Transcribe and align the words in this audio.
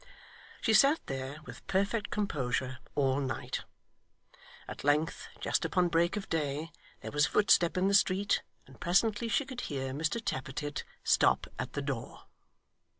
She 0.61 0.73
sat 0.73 0.99
there, 1.05 1.43
with 1.45 1.67
perfect 1.67 2.09
composure, 2.09 2.79
all 2.95 3.19
night. 3.21 3.65
At 4.67 4.83
length, 4.83 5.27
just 5.39 5.63
upon 5.63 5.89
break 5.89 6.17
of 6.17 6.27
day, 6.27 6.71
there 7.01 7.11
was 7.11 7.27
a 7.27 7.29
footstep 7.29 7.77
in 7.77 7.87
the 7.87 7.93
street, 7.93 8.41
and 8.65 8.79
presently 8.81 9.27
she 9.27 9.45
could 9.45 9.61
hear 9.61 9.93
Mr 9.93 10.19
Tappertit 10.19 10.83
stop 11.03 11.45
at 11.59 11.73
the 11.73 11.83
door. 11.83 12.23